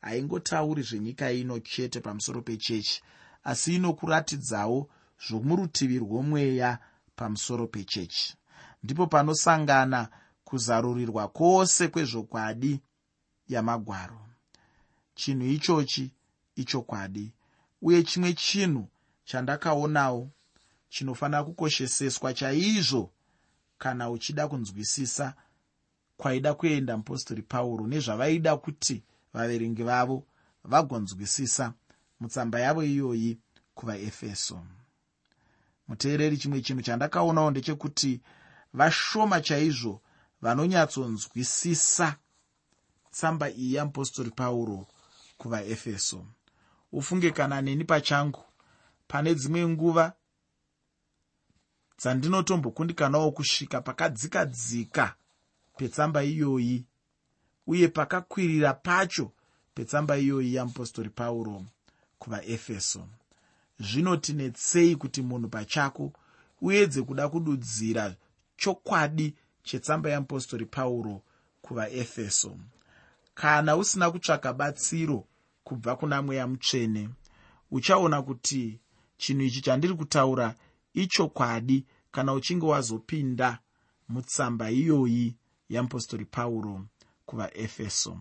Haingotauri 0.00 0.82
zvenyika 0.82 1.32
ino 1.32 1.58
chete 1.58 2.00
pamusoro 2.00 2.42
pechechi 2.42 3.02
asi 3.44 3.74
inokuratidzawo 3.74 4.88
zvomurutivi 5.28 5.98
rwomweya 5.98 6.78
pamusoro 7.16 7.66
pechechi. 7.66 8.36
Ndipo 8.82 9.06
panosangana 9.06 10.08
kuzarurirwa 10.44 11.28
kwose 11.28 11.88
kwezvokwadi 11.88 12.80
yamagwaro. 13.48 14.20
Chinhu 15.14 15.46
ichochi 15.46 16.12
ichokwadi 16.56 17.34
uye 17.82 18.02
chimwe 18.02 18.32
chinhu 18.32 18.88
chandakaonawo 19.24 20.30
chinofanira 20.88 21.44
kukosheseswa 21.44 22.34
chaizvo 22.34 23.12
kana 23.78 24.10
uchida 24.10 24.48
kunzwisisa 24.48 25.34
kwaida 26.22 26.54
kuenda 26.54 26.96
mupostori 26.96 27.42
pauro 27.42 27.86
nezvavaida 27.86 28.56
kuti 28.56 29.02
vaverengi 29.34 29.82
vavo 29.82 30.26
vagonzwisisa 30.64 31.72
mutsamba 32.20 32.60
yavo 32.60 32.82
iyoyi 32.82 33.38
kuvaefeso. 33.74 34.62
Muteereri 35.88 36.36
chimwe 36.38 36.60
chinhu 36.62 36.82
chandakaonawo 36.82 37.50
ndechekuti 37.50 38.20
vashoma 38.72 39.40
chaizvo 39.40 40.00
vanonyatsonzwisisa 40.42 42.16
tsamba 43.10 43.50
iyi 43.50 43.74
yamupostori 43.74 44.30
pauro 44.30 44.86
kuvaefeso. 45.38 46.26
Ufunge 46.92 47.30
kana 47.30 47.62
neni 47.62 47.84
pachangu 47.84 48.44
pane 49.08 49.34
dzimwe 49.34 49.68
nguva 49.68 50.12
dzandinotombokundikanawo 51.98 53.30
kusvika 53.32 53.80
pakadzikadzika 53.80 55.16
petsamba 55.76 56.24
iyoyi 56.24 56.84
uye 57.66 57.88
pakakwirira 57.88 58.74
pacho 58.74 59.32
petsamba 59.74 60.18
iyoyi 60.18 60.54
yamupostori 60.54 61.10
pauro 61.10 61.64
kuvaefeso. 62.18 63.08
Zvinotinetsei 63.80 64.96
kuti 64.96 65.22
munhu 65.22 65.48
pachako 65.48 66.12
uedze 66.60 67.02
kuda 67.02 67.28
kududzira 67.28 68.14
chokwadi 68.56 69.34
chetsamba 69.62 70.10
yamupostori 70.10 70.66
pauro 70.66 71.22
kuvaefeso. 71.62 72.56
Kana 73.34 73.76
usina 73.76 74.10
kutsvaka 74.10 74.52
batsiro 74.52 75.26
kubva 75.64 75.96
kuna 75.96 76.22
mweya 76.22 76.46
mutsvene 76.46 77.08
uchaona 77.70 78.22
kuti 78.22 78.80
chinhu 79.16 79.42
ichi 79.42 79.60
chandiri 79.60 79.94
kutaura 79.94 80.54
ichokwadi 80.94 81.86
kana 82.10 82.32
uchinge 82.32 82.66
wazopinda 82.66 83.58
mutsamba 84.08 84.70
iyoyi 84.70 85.36
yeapostori 85.72 86.24
pauro 86.24 86.84
kuvaefeso. 87.26 88.18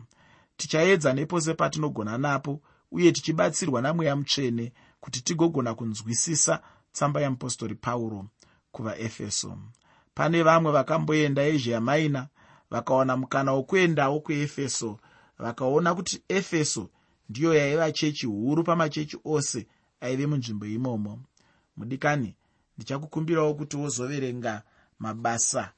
Tichaedza 0.58 1.14
nepose 1.14 1.54
patinogona 1.54 2.18
napo 2.18 2.62
uye 2.92 3.12
tichibatsirwa 3.12 3.82
namweya 3.82 4.16
mutsvene 4.16 4.74
kuti 5.00 5.22
tigogona 5.24 5.76
kunzwisisa 5.76 6.62
tsamba 6.92 7.22
yeapostori 7.22 7.76
pauro 7.76 8.28
kuvaefeso. 8.72 9.58
Pane 10.14 10.44
vamwe 10.44 10.72
vakamboenda 10.72 11.42
asia 11.44 11.82
maina 11.82 12.28
vakawana 12.70 13.18
mukana 13.18 13.52
wokuendawo 13.54 14.20
kuefeso 14.20 15.00
vakaona 15.40 15.96
kuti 15.96 16.24
efeso 16.30 16.90
ndiyo 17.30 17.54
yaiva 17.54 17.92
chechi 17.92 18.26
huru 18.26 18.64
pamachechi 18.64 19.18
ose 19.26 19.68
aive 20.02 20.28
munzvimbo 20.28 20.66
imomo. 20.66 21.20
Mudikani 21.78 22.36
ndichakukumbirawo 22.78 23.54
kuti 23.54 23.78
wozoverenga 23.78 24.64
mabasa 25.00 25.72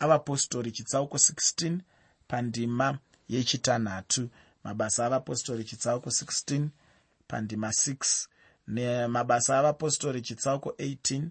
avapostori 0.00 0.72
chitsauko 0.72 1.16
16 1.16 1.78
pandima 2.28 2.98
yechitanhatu 3.28 4.30
mabasa 4.64 5.06
avapostori 5.06 5.64
chitsauko 5.64 6.10
16 6.10 6.68
pandima 7.28 7.68
6 7.68 8.26
nemabasa 8.68 9.58
avapostori 9.58 10.22
chitsauko 10.22 10.70
18 10.70 11.28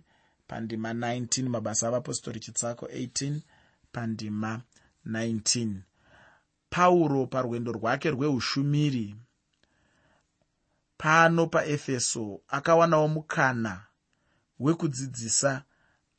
pandima 0.48 0.94
19 0.94 1.50
mabasa 1.50 1.88
avapostori 1.88 2.40
chitsauko 2.40 2.86
18 2.86 3.40
pandima 3.92 4.62
19 5.08 5.76
pauro 6.70 7.26
parwendo 7.28 7.72
rwake 7.72 8.10
rweushumiri 8.12 9.16
pano 10.98 11.48
paefeso 11.48 12.42
akawanawo 12.48 13.08
mukana 13.08 13.86
wekudzidzisa 14.60 15.64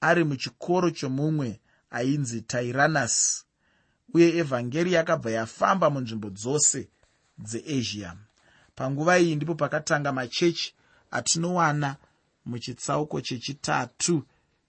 ari 0.00 0.24
muchikoro 0.24 0.90
chomumwe 0.90 1.60
ainzi 1.90 2.40
tairanasi 2.42 3.44
uye 4.14 4.36
evhangeri 4.38 4.92
yakabva 4.92 5.30
yafamba 5.30 5.90
munzvimbo 5.90 6.30
dzose 6.30 6.88
dzeasia. 7.38 8.16
Panguva 8.74 9.18
iyi 9.18 9.36
ndipo 9.36 9.54
pakatanga 9.54 10.12
machechi 10.12 10.74
atinowana 11.10 11.96
muchitsauko 12.46 13.20
chechitatu 13.20 14.22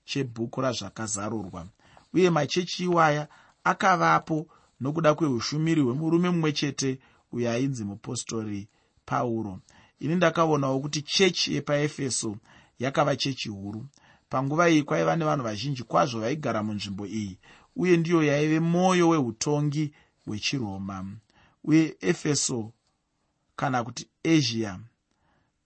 chebhuku 0.05 0.61
razvakazarurwa. 0.61 1.67
Uye 2.13 2.29
machechi 2.29 2.83
iwaya 2.83 3.27
akavapo 3.63 4.47
nokuda 4.81 5.13
kweushumiri 5.15 5.81
hwemurume 5.81 6.29
mumwe 6.29 6.51
chete 6.51 6.99
uyo 7.31 7.51
ainzi 7.51 7.83
mupostori 7.83 8.67
pauro. 9.05 9.59
Ini 9.99 10.15
ndakaonawo 10.15 10.79
kuti 10.79 11.01
chechi 11.01 11.53
yepaefeso 11.55 12.35
yakava 12.79 13.15
chechi 13.15 13.49
huru 13.49 13.85
panguva 14.31 14.69
iyi 14.69 14.83
kwaiva 14.83 15.15
nevanhu 15.15 15.43
vazhinji 15.43 15.83
kwazvo 15.83 16.19
vaigara 16.23 16.63
munzvimbo 16.63 17.05
iyi 17.05 17.37
uye 17.75 17.97
ndiyo 17.97 18.23
yaive 18.23 18.59
mwoyo 18.59 19.09
weutongi 19.09 19.93
hwechiroma. 20.25 20.97
Uye 21.63 21.97
efeso 21.99 22.71
kana 23.55 23.83
kuti 23.83 24.07
asia 24.23 24.79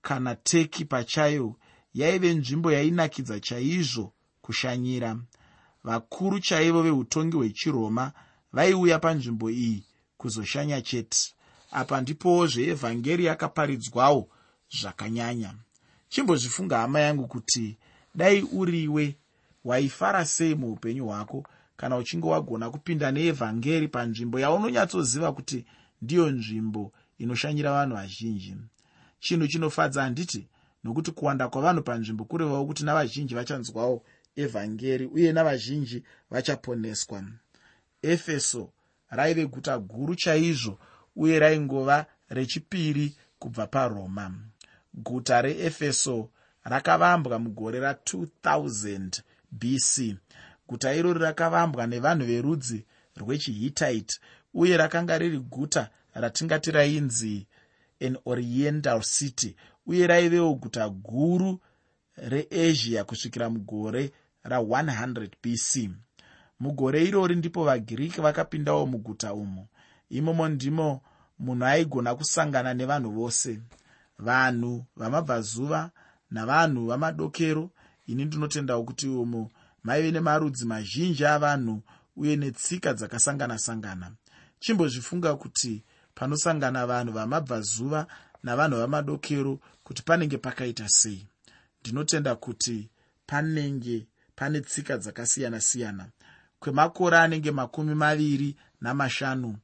kana 0.02 0.36
teki 0.36 0.86
pachayo 0.86 1.56
yaive 1.94 2.34
nzvimbo 2.34 2.72
yainakidza 2.72 3.40
chaizvo 3.40 4.14
kushanyira. 4.42 5.18
Vakuru 5.84 6.40
chaivo 6.40 6.82
veutongi 6.82 7.38
hwechiroma 7.38 8.12
vaiuya 8.54 9.00
panzvimbo 9.00 9.50
iyi 9.50 9.84
kuzoshanya 10.18 10.82
chete. 10.82 11.34
Apa 11.72 12.02
ndipowo 12.02 12.48
zveevhangeri 12.48 13.26
yakaparidzwawo 13.26 14.30
zvakanyanya. 14.78 15.54
Chimbozvifunga 16.10 16.78
hama 16.78 17.00
yangu 17.00 17.28
kuti 17.28 17.78
dai 18.16 18.42
uriwe 18.42 19.16
waifara 19.64 20.26
sei 20.26 20.56
muupenyu 20.56 21.06
hwako? 21.06 21.44
Kana 21.78 21.98
uchinge 21.98 22.28
wagona 22.28 22.70
kupinda 22.70 23.12
neevhangeri 23.12 23.88
panzvimbo 23.88 24.40
yaunonyatsoziva 24.40 25.32
kuti 25.34 25.66
ndiyo 26.02 26.32
nzvimbo 26.32 26.92
inoshanyira 27.18 27.72
vanhu 27.72 27.96
vazhinji. 27.96 28.56
Chinhu 29.20 29.48
chinofadza 29.48 30.04
handiti 30.04 30.48
nokuti 30.84 31.12
kuwanda 31.12 31.48
kwavanhu 31.48 31.82
panzvimbo 31.84 32.24
kurevawo 32.26 32.66
kuti 32.66 32.86
navazhinji 32.86 33.36
vachanzwawo 33.36 34.04
evhangeri 34.36 35.06
uye 35.06 35.32
navazhinji 35.34 36.04
vachaponeswa. 36.32 37.24
Efeso 38.02 38.70
raive 39.10 39.46
guta 39.46 39.80
guru 39.80 40.16
chaizvo 40.16 40.80
uye 41.16 41.40
raingova 41.40 42.06
rechipiri 42.30 43.16
kubva 43.40 43.68
paroma. 43.68 44.34
Guta 44.94 45.42
reefeso 45.42 46.30
rakavambwa 46.72 47.40
mugore 47.40 47.80
ra2000 47.80 49.22
bc 49.52 50.16
guta 50.68 50.94
irori 50.94 51.20
rakavambwa 51.20 51.88
nevanhu 51.88 52.26
verudzi 52.26 52.86
rwechihitite 53.20 54.20
uye 54.54 54.78
rakanga 54.78 55.18
riri 55.18 55.40
guta 55.40 55.90
ratingati 56.14 56.72
rainzi 56.72 57.48
an 58.06 58.18
oriental 58.26 59.02
city 59.02 59.56
uye 59.88 60.08
raivewo 60.08 60.54
guta 60.56 60.90
guru 60.90 61.60
reasia 62.18 63.04
kusvikira 63.04 63.50
mugore 63.50 64.12
ra100 64.46 65.30
bc 65.44 65.90
mugore 66.60 67.04
irori 67.04 67.36
ndipo 67.36 67.64
vagiriki 67.64 68.22
vakapindawo 68.22 68.86
muguta 68.86 69.34
umo 69.34 69.68
imomo 70.10 70.48
ndimo 70.50 71.02
munhu 71.40 71.66
aigona 71.66 72.16
kusangana 72.16 72.74
nevanhu 72.74 73.12
vose. 73.12 73.62
Vanhu 74.20 74.86
vamabvazuva 74.96 75.92
navanhu 76.36 76.88
vamadokero. 76.88 77.70
Ini 78.08 78.26
ndinotendawo 78.26 78.84
kuti 78.84 79.08
umo 79.08 79.52
maive 79.84 80.12
nemarudzi 80.12 80.66
mazhinji 80.66 81.26
avanhu 81.26 81.82
uye 82.16 82.36
netsika 82.36 82.94
dzakasangana-sangana. 82.94 84.12
Chimbozvifunga 84.60 85.36
kuti 85.36 85.84
panosangana 86.16 86.86
vanhu 86.88 87.14
vamabvazuva 87.14 88.08
navanhu 88.44 88.78
vamadokero 88.78 89.60
kuti 89.84 90.02
panenge 90.04 90.38
pakaita 90.38 90.90
sei. 90.90 91.28
Ndinotenda 91.82 92.36
kuti 92.36 92.90
panenge 93.28 94.08
pane 94.36 94.62
tsika 94.62 94.98
dzakasiyana-siyana. 94.98 96.06
Kwemakore 96.60 97.18
anenge 97.18 97.52
makumi 97.52 97.96
maviri 97.96 98.56
namashanu 98.82 99.58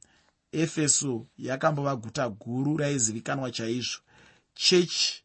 efeso 0.52 1.26
yakambova 1.38 1.96
guta 1.96 2.28
guru 2.28 2.76
raizivikanwa 2.76 3.50
chaizvo. 3.50 4.00
Chechi 4.54 5.21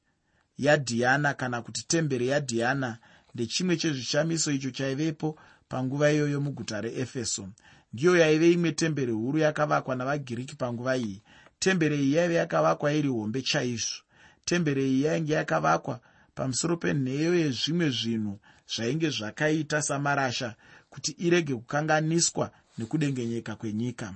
yadhiana 0.58 1.34
kana 1.34 1.62
kuti 1.62 1.88
temberi 1.88 2.28
yadhiana 2.28 2.98
ndechimwe 3.34 3.78
chezvishamiso 3.78 4.52
icho 4.52 4.72
chaivepo 4.72 5.38
panguva 5.70 6.12
iyoyo 6.12 6.42
muguta 6.42 6.82
reefeso. 6.82 7.50
Ndiyo 7.94 8.18
yaive 8.18 8.52
imwe 8.52 8.72
temberi 8.72 9.12
huru 9.12 9.38
yakavakwa 9.40 9.96
navagiriki 9.96 10.56
panguva 10.56 10.98
iyi. 10.98 11.22
Temberi 11.60 11.98
iyi 12.04 12.14
yaive 12.14 12.36
yakavakwa 12.36 12.94
iri 12.94 13.08
hombe 13.08 13.42
chaizvo. 13.42 14.02
Temberi 14.46 14.84
iyi 14.90 15.04
yainge 15.04 15.34
yakavakwa 15.34 16.00
pamusoro 16.36 16.78
penheyo 16.78 17.36
yezvimwe 17.36 17.90
zvinhu 17.90 18.40
zvainge 18.74 19.10
zvakaita 19.10 19.82
samarasha 19.82 20.56
kuti 20.90 21.12
irege 21.12 21.56
kukanganiswa 21.56 22.52
nekudengenyeka 22.78 23.56
kwenyika. 23.56 24.14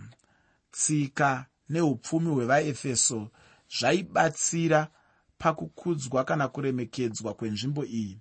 Tsika 0.72 1.46
neupfumi 1.70 2.30
hwevaefeso 2.30 3.30
zvaibatsira 3.80 4.88
pakukudzwa 5.42 6.24
kana 6.24 6.48
kuremekedzwa 6.48 7.34
kwenzvimbo 7.34 7.86
iyi. 7.86 8.20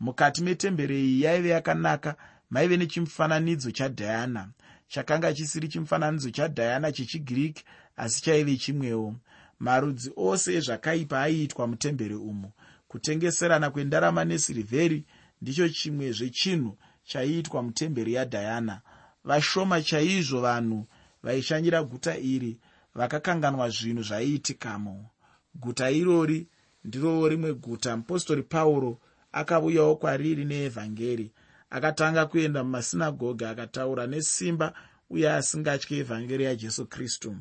Mukati 0.00 0.42
metemberi 0.42 1.00
iyi 1.04 1.22
yaive 1.22 1.48
yakanaka 1.48 2.16
maive 2.50 2.76
nechimufananidzo 2.76 3.70
chadhayana 3.70 4.48
chakanga 4.88 5.34
chisiri 5.34 5.68
chimufananidzo 5.68 6.30
chadhayana 6.30 6.92
chechigiriki 6.92 7.64
asi 7.96 8.22
chaive 8.22 8.56
chimwewo. 8.56 9.16
Marudzi 9.58 10.12
ose 10.16 10.54
ezvakaipa 10.54 11.22
aiitwa 11.22 11.66
mutemberi 11.66 12.14
umu. 12.14 12.52
Kutengeserana 12.88 13.70
kwendarama 13.70 14.24
nesirivheri 14.24 15.04
ndicho 15.42 15.68
chimwe 15.68 16.12
zvechinhu 16.12 16.78
chaiitwa 17.04 17.62
mutemberi 17.62 18.12
yadhayana 18.12 18.80
vashoma 19.24 19.82
chaizvo 19.82 20.40
vanhu 20.40 20.86
vaishanyira 21.22 21.82
guta 21.82 22.18
iri 22.18 22.60
vakakanganwa 22.94 23.70
zvinhu 23.70 24.02
zvaiitikamo. 24.02 25.10
Guta 25.54 25.90
irori 25.90 26.48
ndirowo 26.84 27.28
rimwe 27.28 27.54
guta. 27.54 27.96
Mupostori 27.96 28.42
pauro 28.42 29.00
akauyawo 29.32 29.96
kwariri 29.96 30.44
neevhangeri 30.44 31.32
akatanga 31.70 32.26
kuenda 32.26 32.64
mumasinagoge 32.64 33.46
akataura 33.48 34.06
nesimba 34.06 34.72
uye 35.10 35.32
asingatyi 35.32 35.98
evhangeri 35.98 36.44
yajesu 36.44 36.86
kristu. 36.86 37.36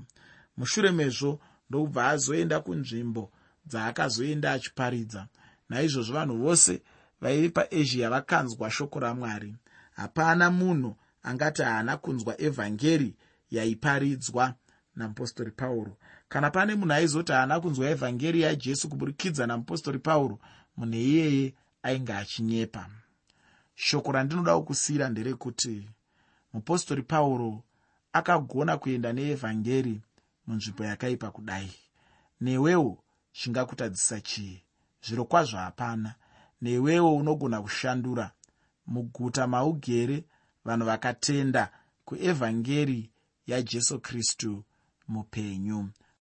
Mushure 0.57 0.91
mezvo 0.91 1.39
ndokubva 1.69 2.07
azoenda 2.09 2.59
kunzvimbo 2.59 3.31
dzaakazoenda 3.65 4.51
achiparidza. 4.51 5.27
Naizvozvo 5.69 6.13
vanhu 6.13 6.37
vose 6.37 6.81
vaivi 7.21 7.49
paasia 7.49 8.09
vakanzwa 8.09 8.71
shoko 8.71 8.99
ramwari. 8.99 9.55
Hapana 9.91 10.51
munhu 10.51 10.95
angati 11.23 11.61
haana 11.61 11.97
kunzwa 11.97 12.41
evhangeri 12.41 13.15
yaiparidzwa 13.51 14.53
namupostori 14.95 15.51
pauro 15.51 15.97
kana 16.29 16.51
pane 16.51 16.75
munhu 16.75 16.93
aizoti 16.93 17.31
haana 17.31 17.59
kunzwa 17.59 17.89
evhangeri 17.89 18.41
yajesu 18.41 18.89
kuburikidza 18.89 19.47
namupostori 19.47 19.99
pauro 19.99 20.39
munhu 20.77 20.95
iyeye 20.95 21.53
ainge 21.83 22.13
achinyepa. 22.13 22.89
Shoko 23.75 24.11
randinoda 24.11 24.59
kusiyira 24.59 25.09
nderekuti 25.09 25.89
mupostori 26.53 27.01
pauro 27.01 27.63
akagona 28.13 28.77
kuenda 28.77 29.13
neevhangeri 29.13 30.01
munzvimbo 30.47 30.83
yakaipa 30.85 31.31
kudai. 31.31 31.71
Newewo 32.41 33.03
chingakutadzisa 33.31 34.21
chii? 34.21 34.63
Zviro 35.05 35.25
kwazvo 35.25 35.57
hapana. 35.57 36.15
Newewo 36.61 37.15
unogona 37.15 37.61
kushandura 37.61 38.31
muguta 38.87 39.47
maugere 39.47 40.23
vanhu 40.65 40.85
vakatenda 40.85 41.71
kuevhangeri 42.05 43.09
yajesu 43.47 43.99
kristu 43.99 44.63
mupenyu 45.07 45.89